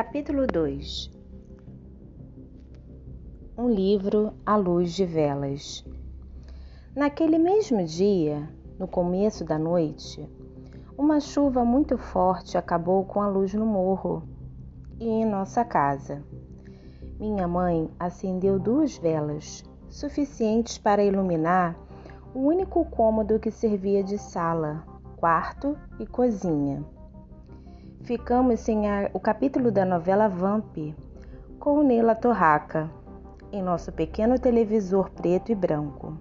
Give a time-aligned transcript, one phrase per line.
[0.00, 1.10] Capítulo 2
[3.58, 5.84] Um livro à luz de velas.
[6.94, 8.48] Naquele mesmo dia,
[8.78, 10.24] no começo da noite,
[10.96, 14.22] uma chuva muito forte acabou com a luz no morro
[15.00, 16.22] e em nossa casa.
[17.18, 21.76] Minha mãe acendeu duas velas, suficientes para iluminar
[22.32, 24.84] o único cômodo que servia de sala,
[25.16, 26.86] quarto e cozinha
[28.08, 30.78] ficamos sem a, o capítulo da novela Vamp
[31.60, 32.90] com Neila Torraca
[33.52, 36.16] em nosso pequeno televisor preto e branco.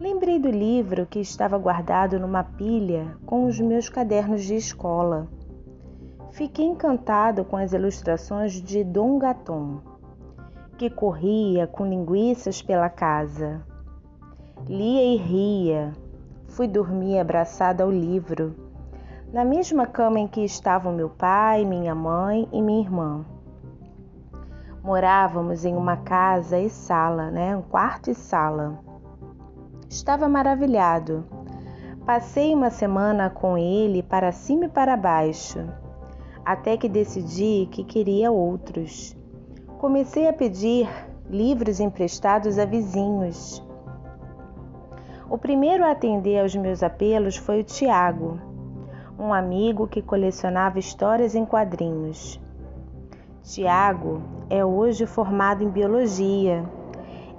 [0.00, 5.28] Lembrei do livro que estava guardado numa pilha com os meus cadernos de escola.
[6.32, 9.78] Fiquei encantado com as ilustrações de Dom Gaton,
[10.76, 13.64] que corria com linguiças pela casa.
[14.66, 15.92] Lia e ria.
[16.48, 18.73] Fui dormir abraçada ao livro
[19.34, 23.26] na mesma cama em que estavam meu pai, minha mãe e minha irmã.
[24.80, 27.56] Morávamos em uma casa e sala, né?
[27.56, 28.78] Um quarto e sala.
[29.90, 31.24] Estava maravilhado.
[32.06, 35.66] Passei uma semana com ele para cima e para baixo,
[36.44, 39.16] até que decidi que queria outros.
[39.78, 40.88] Comecei a pedir
[41.28, 43.60] livros emprestados a vizinhos.
[45.28, 48.53] O primeiro a atender aos meus apelos foi o Tiago
[49.18, 52.40] um amigo que colecionava histórias em quadrinhos.
[53.42, 56.64] Tiago é hoje formado em biologia.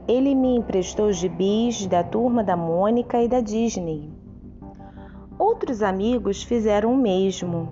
[0.08, 4.14] Ele me emprestou gibis da turma da Mônica e da Disney.
[5.38, 7.70] Outros amigos fizeram o mesmo.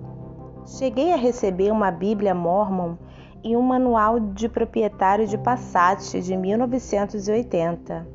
[0.65, 2.95] Cheguei a receber uma Bíblia Mormon
[3.43, 8.07] e um manual de proprietário de Passat de 1980.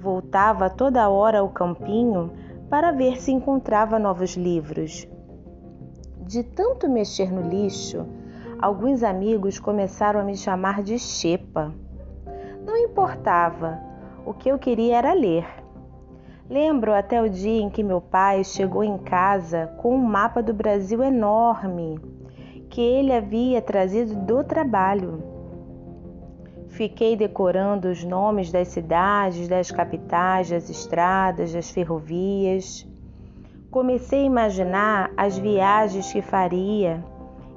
[0.00, 2.30] Voltava toda hora ao campinho
[2.68, 5.08] para ver se encontrava novos livros.
[6.20, 8.06] De tanto mexer no lixo,
[8.60, 11.72] alguns amigos começaram a me chamar de Xepa.
[12.64, 13.78] Não importava,
[14.26, 15.46] o que eu queria era ler.
[16.50, 20.52] Lembro até o dia em que meu pai chegou em casa com um mapa do
[20.52, 22.00] Brasil enorme
[22.68, 25.37] que ele havia trazido do trabalho.
[26.78, 32.86] Fiquei decorando os nomes das cidades, das capitais, das estradas, das ferrovias.
[33.68, 37.04] Comecei a imaginar as viagens que faria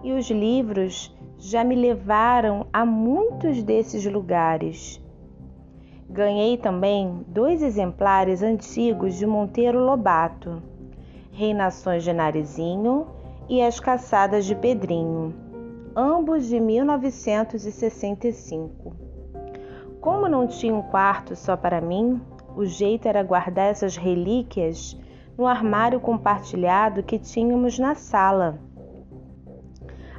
[0.03, 4.99] e os livros já me levaram a muitos desses lugares.
[6.09, 10.63] Ganhei também dois exemplares antigos de Monteiro Lobato,
[11.31, 13.05] Reinações de Narizinho
[13.47, 15.31] e As Caçadas de Pedrinho,
[15.95, 19.10] ambos de 1965.
[20.01, 22.19] Como não tinha um quarto só para mim,
[22.55, 24.99] o jeito era guardar essas relíquias
[25.37, 28.59] no armário compartilhado que tínhamos na sala.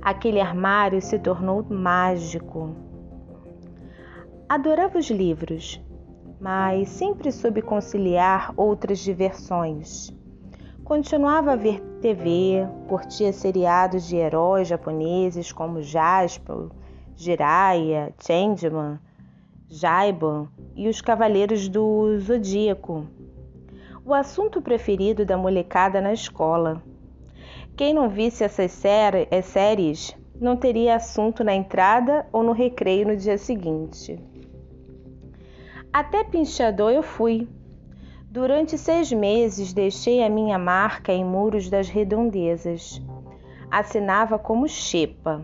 [0.00, 2.76] Aquele armário se tornou mágico.
[4.48, 5.82] Adorava os livros,
[6.40, 10.16] mas sempre soube conciliar outras diversões.
[10.84, 16.68] Continuava a ver TV, curtia seriados de heróis japoneses como Jasper,
[17.16, 19.00] Jiraiya, Changeman
[19.74, 23.06] Jaiban e os Cavaleiros do Zodíaco.
[24.04, 26.82] O assunto preferido da molecada na escola.
[27.74, 33.16] Quem não visse essas eh, séries não teria assunto na entrada ou no recreio no
[33.16, 34.20] dia seguinte.
[35.90, 37.48] Até pinchador eu fui.
[38.30, 43.00] Durante seis meses deixei a minha marca em muros das redondezas.
[43.70, 45.42] Assinava como Xepa.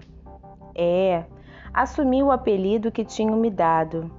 [0.74, 1.24] É,
[1.72, 4.17] assumi o apelido que tinham me dado.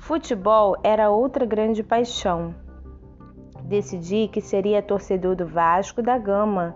[0.00, 2.54] Futebol era outra grande paixão.
[3.62, 6.74] Decidi que seria torcedor do Vasco da Gama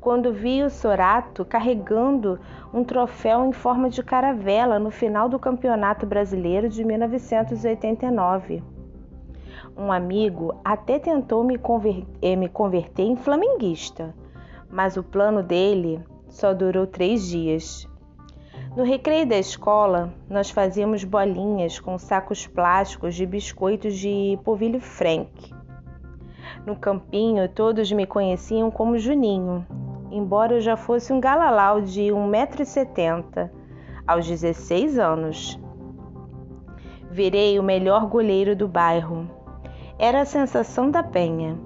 [0.00, 2.38] quando vi o Sorato carregando
[2.74, 8.62] um troféu em forma de caravela no final do Campeonato Brasileiro de 1989.
[9.76, 14.12] Um amigo até tentou me, conver eh, me converter em flamenguista,
[14.68, 17.88] mas o plano dele só durou três dias.
[18.76, 25.30] No recreio da escola, nós fazíamos bolinhas com sacos plásticos de biscoitos de polvilho Frank.
[26.66, 29.66] No campinho, todos me conheciam como Juninho,
[30.10, 33.50] embora eu já fosse um galalau de 1,70m
[34.06, 35.58] aos 16 anos.
[37.10, 39.26] Virei o melhor goleiro do bairro.
[39.98, 41.58] Era a sensação da penha.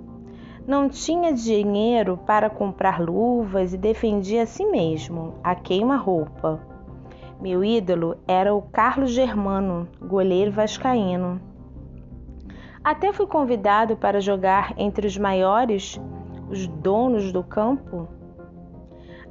[0.65, 6.71] Não tinha dinheiro para comprar luvas e defendia a si mesmo, a queima-roupa.
[7.41, 11.41] Meu ídolo era o Carlos Germano, goleiro vascaíno.
[12.85, 15.99] Até fui convidado para jogar entre os maiores,
[16.51, 18.07] os donos do campo.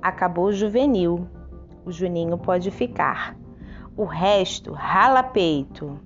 [0.01, 1.27] Acabou o juvenil.
[1.85, 3.37] o Juninho pode ficar.
[3.95, 5.99] O resto, rala peito.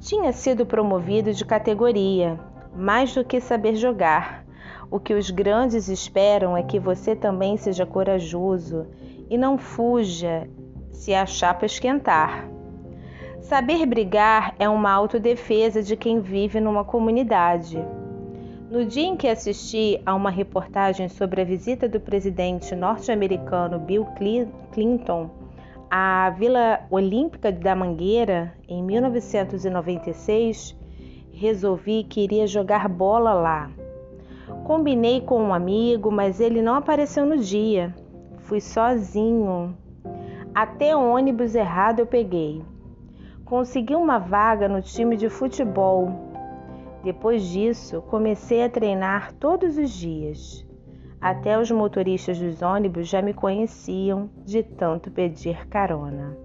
[0.00, 2.40] Tinha sido promovido de categoria,
[2.74, 4.46] mais do que saber jogar.
[4.90, 8.86] O que os grandes esperam é que você também seja corajoso
[9.28, 10.48] e não fuja
[10.98, 12.48] se a chapa esquentar.
[13.40, 17.78] Saber brigar é uma autodefesa de quem vive numa comunidade.
[18.68, 24.06] No dia em que assisti a uma reportagem sobre a visita do presidente norte-americano Bill
[24.72, 25.30] Clinton
[25.88, 30.76] à Vila Olímpica da Mangueira em 1996,
[31.32, 33.70] resolvi que iria jogar bola lá.
[34.64, 37.94] Combinei com um amigo, mas ele não apareceu no dia.
[38.40, 39.74] Fui sozinho.
[40.60, 42.64] Até o ônibus errado eu peguei.
[43.44, 46.10] Consegui uma vaga no time de futebol.
[47.04, 50.66] Depois disso, comecei a treinar todos os dias.
[51.20, 56.36] Até os motoristas dos ônibus já me conheciam de tanto pedir carona.